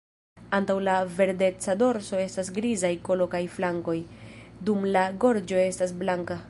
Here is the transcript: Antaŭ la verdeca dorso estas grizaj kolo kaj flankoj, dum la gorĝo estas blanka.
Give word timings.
Antaŭ 0.57 0.75
la 0.87 0.95
verdeca 1.17 1.75
dorso 1.83 2.21
estas 2.23 2.49
grizaj 2.57 2.93
kolo 3.09 3.29
kaj 3.35 3.43
flankoj, 3.59 3.97
dum 4.71 4.89
la 4.97 5.07
gorĝo 5.25 5.63
estas 5.67 5.97
blanka. 6.05 6.39